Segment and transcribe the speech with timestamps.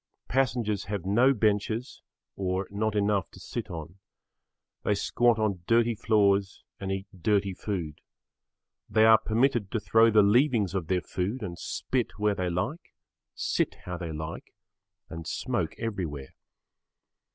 [0.27, 2.01] Passengers have no benches
[2.35, 3.99] or not enough to sit on.
[4.83, 8.01] They squat on dirty floors and eat dirty food.
[8.89, 12.95] They are permitted to throw the leavings of their food and spit where they like,
[13.35, 14.55] sit how they like
[15.07, 16.33] and smoke everywhere.